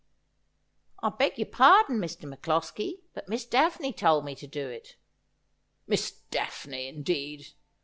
I 1.03 1.09
beg 1.09 1.37
your 1.37 1.45
pardon, 1.45 1.99
Mr. 1.99 2.23
MacCloskie, 2.27 3.01
but 3.13 3.29
Miss 3.29 3.45
Daphne 3.45 3.93
told 3.93 4.25
me 4.25 4.33
to 4.33 4.47
do 4.47 4.67
it.'' 4.67 4.95
Miss 5.87 6.09
Daphne, 6.31 6.87
indeed 6.87 7.49